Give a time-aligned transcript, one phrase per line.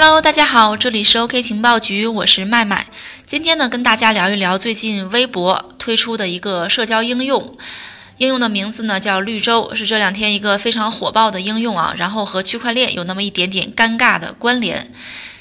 [0.00, 2.86] Hello，大家好，这里是 OK 情报局，我是麦麦。
[3.26, 7.58] 今天呢，跟大家聊一聊最近微博推出的一个社交应用，
[8.18, 11.92] 应用的名字呢叫绿洲，是这两天一个非常火爆的应用啊。
[11.96, 14.92] 然后和区块链有那么一点点尴尬的关联。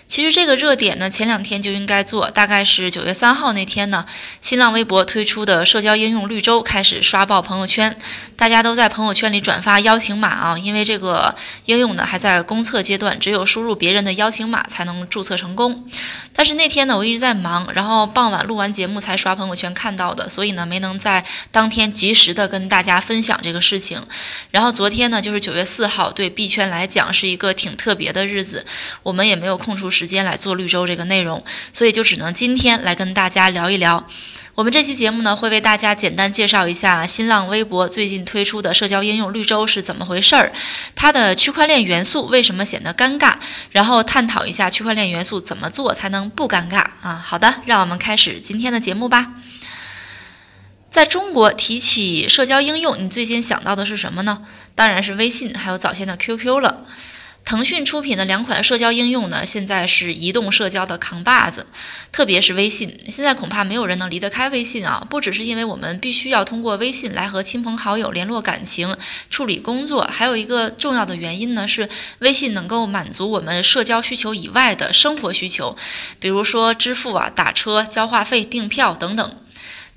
[0.08, 4.06] 其实这个热点呢，前两天就应该做，大概是九月三号那天呢，
[4.42, 8.00] 新浪微博推出的社交应用绿洲开始刷爆朋友圈，
[8.38, 11.36] 大家都在朋友圈里转发邀请码啊，因为这个
[11.66, 15.86] 应用呢还在公测阶段，只有输入别人的邀请码才能注册成功。
[16.32, 24.02] 但是那天呢，我一直在忙，然后傍晚录完节目才刷朋友圈看到的，所以呢没能在当天及时的跟大家分享这个事情。
[24.52, 28.66] 然后昨天呢，就是九月四号，对币圈来讲是一个挺特别的日子，
[29.04, 29.92] 我们也没有空出。
[29.97, 31.43] 时间来做绿洲这个内容，
[31.74, 34.08] 所以就只能今天来跟大家聊一聊。
[34.53, 40.53] 我们这期节目呢，会为大家简单介绍一下新浪微博最近推出的社交应用绿洲是怎么回事儿，
[40.95, 43.35] 它的区块链元素为什么显得尴尬，
[43.72, 47.23] 然后探讨一下区块链元素怎么做才能不尴尬啊。
[47.23, 49.33] 好的，让我们开始今天的节目吧。
[50.89, 54.44] 在中国提起社交应用，你最先想到的是什么呢？
[54.73, 56.85] 当然是微信，还有早先的 QQ 了。
[57.48, 61.66] 腾讯出品的两款社交应用呢，现在是移动社交的扛把子，
[62.12, 63.00] 特别是微信。
[63.08, 65.08] 现在恐怕没有人能离得开微信啊！
[65.09, 68.98] 不只是因为我们必须要通过微信来和亲朋好友联络感情、
[69.30, 71.88] 处理工作，还有一个重要的原因呢，是
[72.20, 75.78] 微信能够满足我们社交需求以外的生活需求，
[76.20, 79.38] 比如说支付啊、打车、交话费、订票等等。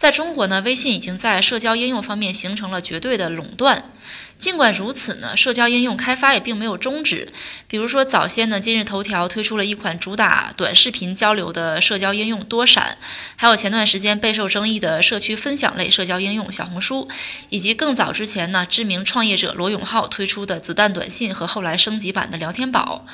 [0.01, 3.93] 在中国呢，微信已经在社交应用方面形成了绝对的垄断。
[4.39, 7.31] 尽管如此呢，社交应用开发也并没有终止。
[7.69, 12.97] 比如说，早先呢，今日头条推出了一款主打短视频交流的社交应用多闪，
[13.37, 17.11] 还有前段时间备受争议的社区分享类社交应用小红书，
[17.51, 23.05] 以及更早之前呢，知名创业者罗永浩推出的子弹短信和后来升级版的聊天宝。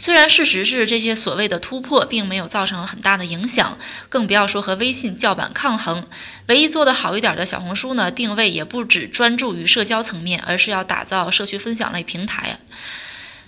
[0.00, 3.78] 虽然事实是这些所谓的突破并没有造成很大的影响，
[4.08, 6.06] 更不要说和微信叫板抗衡。
[6.46, 12.60] 唯一做得好一点的小红书呢，定位也不只专注于社交层面，而是要打造社区分享类平台。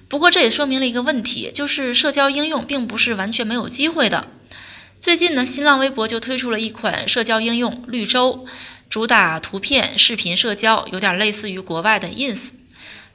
[0.08, 4.26] 不过这也说明了一个问题，就是社交应用并不是完全没有机会的。
[4.98, 8.44] 最近呢，新浪微博就推出了一款社交应用绿洲，
[8.90, 12.48] 主打图片、视频社交，有点类似于国外的 Ins。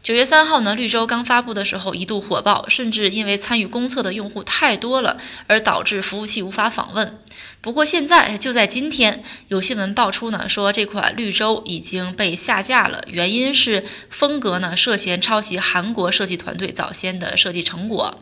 [0.05, 5.17] 九月三号呢，绿洲刚发布的时候一度火爆，甚至因为参与公测的用户太多了，
[5.47, 7.17] 而导致服务器无法访问。
[7.59, 18.19] 不过现在就在今天，有新闻爆出呢，说这款绿洲已经被下架了，原因是风格呢涉嫌抄袭韩国设计团队早先的设计成果。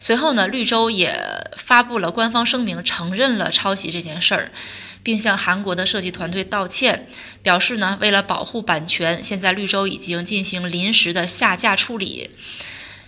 [0.00, 4.50] 随后呢，绿洲也发布了官方声明，承认了抄袭这件事儿。
[5.02, 7.08] 并向韩国的设计团队道歉，
[7.42, 12.32] 表示呢，为了保护版权，现在绿洲已经进行临时的下架处理。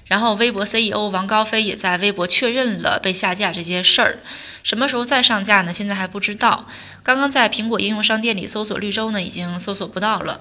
[0.07, 4.21] 然后，微博 CEO 王高飞也在微博确认了被下架这件事儿。
[4.63, 5.75] 什么时候再上架呢？
[5.75, 6.67] 现在还不知道。
[7.03, 10.41] 刚刚在苹果应用商店里搜索绿洲呢，已经搜索不到了。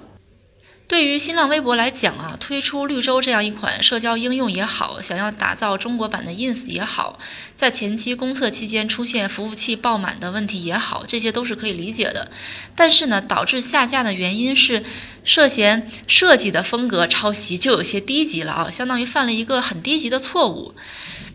[0.92, 7.18] 对于新浪微博来讲啊，推出绿洲这样一款社交应用也好，想要打造中国版的 Ins 也好，
[7.56, 12.30] 在前期公测期间出现服务器爆满的问题也好，这些都是可以理解的。
[12.76, 14.84] 但是呢，导致下架的原因是
[15.24, 20.76] 涉嫌设计的风格抄袭，就有些低级了啊，相当于犯了一个很低级的错误。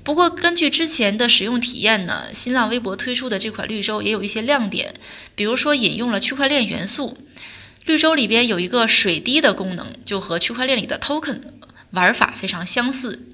[0.05, 4.97] 不过根据之前的使用体验呢，新浪微博推出的这款绿洲也有一些亮点，
[5.35, 7.17] 比如说引用了区块链元素。
[7.87, 11.41] 绿洲里边有一个水滴的功能，就和区块链里的 token
[11.93, 13.29] 玩法非常相似。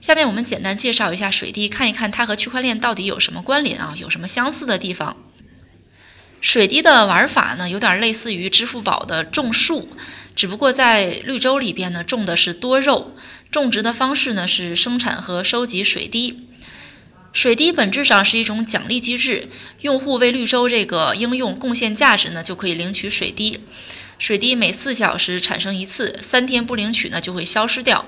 [0.00, 3.94] 下面我们简单介绍一下水滴，看一看它和区块链到底有什么关联啊？
[3.98, 5.16] 有什么相似的地方？
[6.40, 9.88] 水滴的玩法呢，有点类似于支付宝的种树，
[10.36, 13.16] 只不过在绿洲里边呢，种的是多肉，
[13.50, 16.46] 种植的方式呢是生产和收集水滴。
[17.32, 19.48] 水滴本质上是一种奖励机制，
[19.80, 23.60] 用户为绿洲这个应用贡献价值呢，就可以领取水滴。
[24.18, 28.06] 水滴每四小时产生一次，三天不领取呢就会消失掉。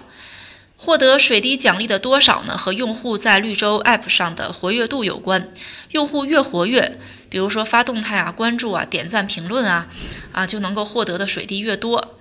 [0.81, 2.57] 获得水滴奖励的多少呢？
[2.57, 5.51] 和用户在绿洲 App 上的活跃度有关。
[5.91, 6.99] 用户越活跃，
[7.29, 9.89] 比如说发动态啊、关注啊、点赞、评论啊，
[10.31, 12.15] 啊就能够获得的水滴越多。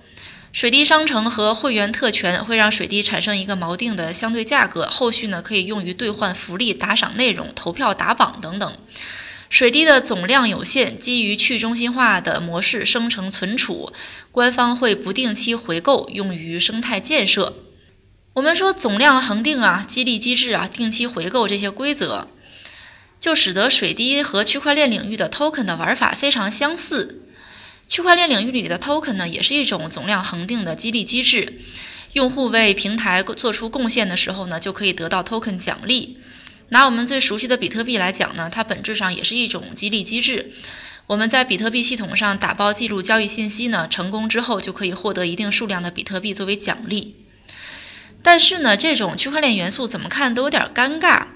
[0.51, 8.75] 水滴商城和会员特权会让水滴产生一个锚定的相对价格，后续呢可以用于兑换福利、打赏内容、投票打榜等等。
[9.49, 13.93] 水滴的总量有限，基于去中心化的模式生成存储，
[14.31, 17.53] 官方会不定期回购，用于生态建设。
[18.33, 22.27] 我们说总量恒定啊，激励机制啊，定期回购这些规则，
[23.19, 27.23] 就使得水滴和区块链领域的 token 的玩法非常相似。
[27.87, 31.61] 区块链领域里的 token 呢，也是一种总量恒定的激励机制。
[32.13, 36.17] 用户为平台做出贡献的时候呢，就可以得到 token 奖励。
[36.69, 40.51] 拿我们最熟悉的比特币来讲呢，它本质上也是一种激励机制。
[41.07, 47.15] 我们在比特币系统上打包记录交易信息呢，成功之后就可以获得一定数量的比特币作为奖励。
[48.21, 51.27] 但是呢，这种区块链元素怎么看都有点尴尬。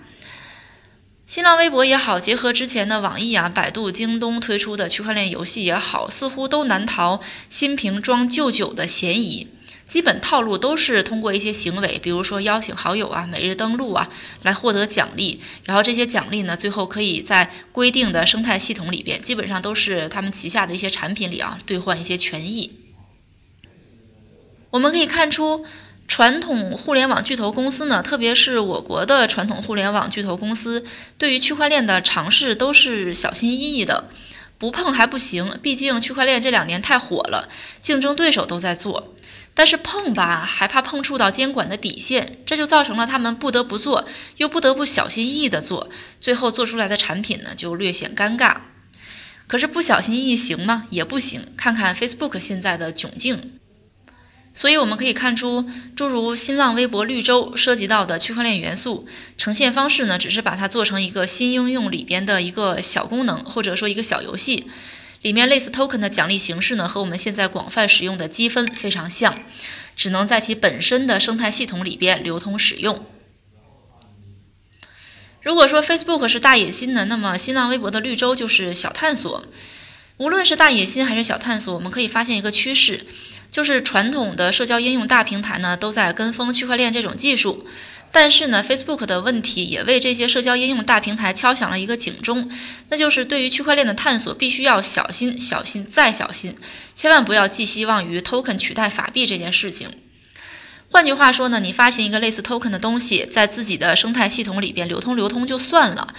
[1.25, 9.47] 新浪微博也好，结合之前的网易啊、百度、京东推出的区块链游戏也好，似乎都难逃新瓶装旧酒的嫌疑。
[9.91, 14.07] 基本套路都是通过一些行为，比如说邀请好友啊、每日登录啊，
[14.41, 15.41] 来获得奖励。
[15.65, 22.71] 然后这些奖励呢，最后可以在规定的生态系统里边，基本上都是他们旗下的一些产品里啊，兑换一些权益。
[24.69, 25.65] 我们可以看出，
[26.07, 30.85] 传统互联网巨头公司呢，特别是我国的传统互联网巨头公司，
[31.17, 34.05] 对于区块链的尝试都是小心翼翼的，
[34.57, 35.59] 不碰还不行。
[35.61, 37.49] 毕竟区块链这两年太火了，
[37.81, 39.13] 竞争对手都在做。
[39.53, 44.07] 但是碰吧，还怕碰触到监管的底线，这就造成了他们不得不做，
[44.37, 45.89] 又不得不小心翼翼地做，
[46.19, 48.57] 最后做出来的产品呢，就略显尴尬。
[49.47, 50.87] 可是不小心翼翼行吗？
[50.89, 51.47] 也不行。
[51.57, 53.51] 看看 Facebook 现在的窘境。
[54.53, 59.05] 所以我们可以看出，诸如新浪微博绿洲涉及到的区块链元素
[59.37, 64.67] 呈现方式呢，只是把它做成一个新应用里边的一个小功能，或者说一个小游戏。
[65.21, 69.39] 里面类似 token 的奖励形式呢，和我们现在广泛使用的积分非常像，
[69.95, 73.05] 只能在其本身的生态系统里边流通使用。
[75.41, 79.45] 如果说 Facebook 是大野心呢，那么新浪微博的绿洲就是小探索。
[80.17, 83.05] 无论是大野心还是小探索，我们可以发现一个趋势，
[83.51, 87.65] 就是传统的社交应用大平台呢，都在跟风区块链这种技术。
[88.13, 92.51] 但是呢，Facebook 的问题也为这些社交应用大平台敲响了一个警钟，
[92.89, 96.55] 那就是对于区块链的探索必须要小心、小心再小心，
[96.93, 99.89] 千万不要寄希望于 token 取代法币这件事情。
[100.89, 106.13] 换句话说呢，你发行一个类似 token 的东西，在自己的生态系统里边流通流通就算了，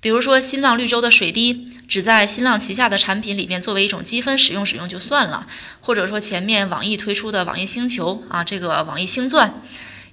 [0.00, 5.46] 比如说新浪绿洲的水滴，只在新浪旗下的产品里边作为一种积分使用使用就算了，
[5.80, 9.62] 或者说前面网易推出的网易星球啊，这个网易星钻。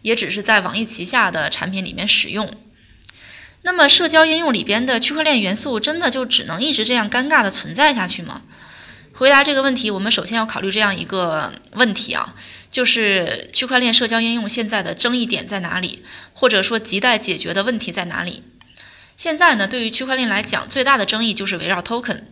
[0.04, 2.56] 也只是在网易旗下的产品里面使用。
[3.64, 8.42] 那么，社交应用里边的区块链元素真的就只能一直这样尴尬的存在下去吗？
[9.14, 12.36] 回答这个问题，我们首先要考虑这样一个问题啊，
[12.70, 16.04] 就是区块链社交应用现在的争议点在哪里，
[16.34, 18.44] 或者说亟待解决的问题在哪里？
[19.16, 22.24] 现在呢，对于区块链来讲，最大的争议就是围绕 token，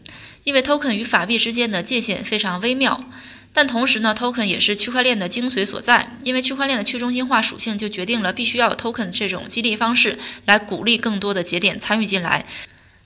[0.44, 3.06] 因为 token 与法币之间的界限非常微妙。
[3.54, 12.46] 但同时呢，token 也是区块链的精髓所在，因为区块链的去中心化属性就决定了必须要有 token 这种激励方式来鼓励更多的节点参与进来。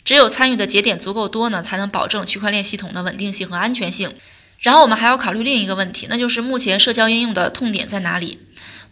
[0.03, 4.13] 只有参与的节点足够多呢，才能保证区块链系统的稳定性和安全性。
[4.59, 8.39] 然后我们还要考虑另一个问题，那就是目前社交应用的痛点在哪里？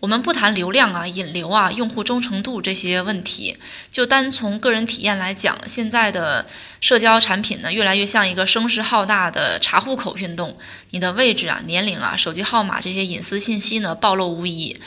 [0.04, 3.56] 我们不谈流量啊、引流啊、用户忠诚度这些问题，
[3.90, 6.46] 就单从个人体验来讲，现在的
[6.82, 10.58] 社交产品呢，越来越像一个声势浩大的查户口运动。
[10.90, 14.78] 你的位置啊、年龄啊、手机号码这些隐私信息呢，暴露无遗。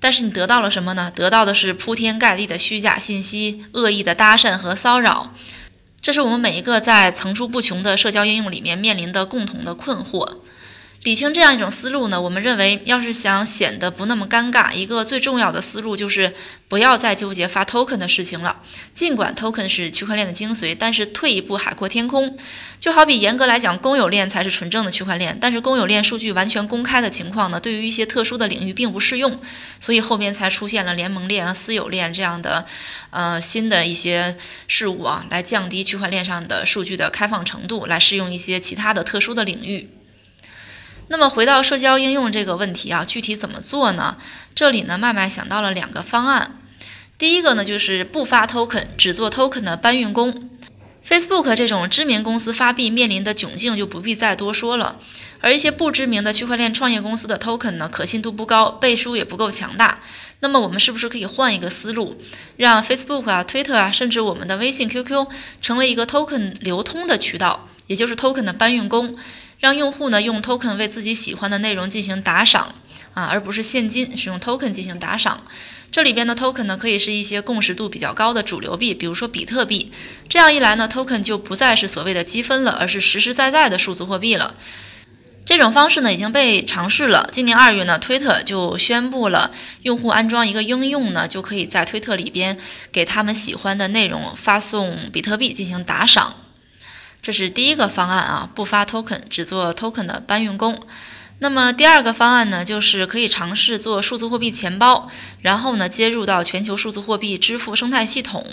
[0.00, 1.12] 但是你得到了什么呢？
[1.14, 5.34] 得到的是铺天盖地的虚假信息、恶意的搭讪和骚扰。
[6.00, 10.38] 这是我们每一个在层出不穷的社交应用里面面临的共同的困惑。
[11.02, 16.32] 理清这样一种思路呢，我们认为，要是想显得不那么尴尬，一个最重要的思路就是
[16.68, 18.62] 不要再纠结发 token 的事情了。
[18.94, 22.36] 尽管 token 是区块链的精髓，但是退一步海阔天空，
[22.78, 25.36] 就好比严格来讲，公有链才是纯正的区块链。
[25.40, 29.40] 但是公有链数据完全公开的情况呢，对于一些特殊的领域并不适用，
[29.80, 32.64] 所以后面才出现了联盟链啊、私有链这样的，
[33.10, 34.36] 呃，新的一些
[34.68, 39.90] 事物啊，来降低区块链上的数据的开放程度，来适用一些其他的特殊的领域。
[41.12, 44.16] 那么回到社交应用这个问题啊，具体怎么做呢？
[44.54, 46.58] 这里呢，麦麦想到了两个方案。
[47.18, 50.48] 第一个呢，就是不发 token，只做 token 的搬运工。
[51.06, 55.00] Facebook 这种知名公司发币面临的窘境就不必再多说了。
[55.42, 59.98] 而一些不知名的区块链创业公司的 token 呢，可信度不高，背书也不够强大。
[60.40, 62.18] 那么我们是不是可以换一个思路，
[62.56, 65.26] 让 Facebook 啊、Twitter 啊，甚至我们的微信、QQ
[65.60, 69.18] 成为一个 token 流通的渠道，也就是 token 的搬运工？
[69.62, 72.74] 让用户呢用 token 为自己喜欢的内容进行打赏
[73.14, 75.44] 啊，而不是现金，使用 token 进行打赏。
[75.92, 79.92] 这里边的 token 呢，可以是一些共识度比较高的主流币，比如说比特币。
[80.28, 84.56] 这样一来呢，token 就不再是所谓的积分了，而是实实在在的数字货币了。
[85.44, 87.28] 这种方式呢已经被尝试了。
[87.30, 89.52] 今年二月呢，推特就宣布了，
[89.82, 92.58] 用户安装一个应用呢，就可以在推特里边
[92.90, 96.34] 给他们喜欢的内容发送比特币进行打赏。
[97.22, 100.84] 这是第一个方案啊，不发 token，只做 token 的搬运工。
[101.38, 105.08] 那么第二个方案呢，就是可以尝试做数字货币钱包，
[105.40, 108.44] 然后呢接入到全球数字货币支付生态系统。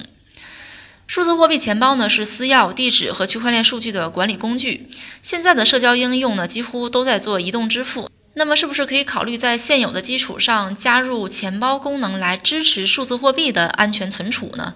[1.08, 4.92] 数字货币钱包呢是私钥、地址和区块链数据的管理工具。
[5.24, 14.76] 现在的社交应用呢几乎都在做移动支付，那么是不是可以考虑在现有的基础上加入钱包功能来支持数字货币的安全存储呢？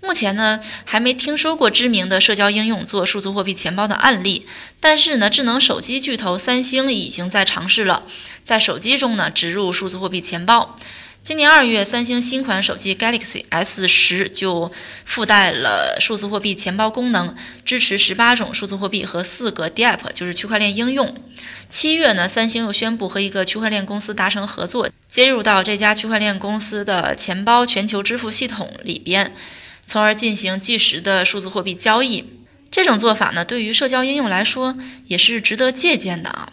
[0.00, 4.46] 目前呢，还没听说过知名的社交应用做数字货币钱包的案例。
[4.80, 8.04] 但是呢，智能手机巨头三星已经在尝试了，
[8.42, 10.76] 在手机中呢植入数字货币钱包。
[11.22, 14.70] 今年二月，三星新款手机 Galaxy S 十就
[15.06, 17.34] 附带了数字货币钱包功能，
[17.64, 21.16] 支持十八种数字货币和四个 DApp，就是区块链应用。
[21.70, 29.34] 七月呢，三星又宣布和一个区块链公司达成合作，接入到这家区块链公司的钱包全球支付系统里边。
[29.86, 32.24] 从而进行即时的数字货币交易，
[32.70, 34.76] 这种做法呢，对于社交应用来说
[35.06, 36.48] 也是值得借鉴的啊。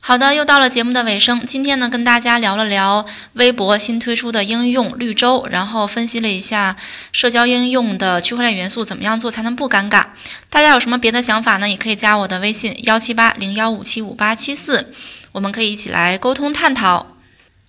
[0.00, 6.76] 好的，又到了节目的尾声，今天呢跟大家聊了聊微博新推出的应用绿洲，然后分析了一下
[7.12, 10.06] 社交应用的区块链元素怎么样做才能不尴尬。
[10.48, 11.68] 大家有什么别的想法呢？
[11.68, 14.94] 也可以加我的微信幺七八零幺五七五八七四，
[15.32, 17.16] 我们可以一起来沟通探讨。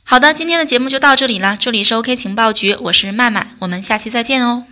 [0.03, 4.65] 好的，今天的节目就到这里了，这里是 OK 情报局，我是麦麦，我们下期再见哦。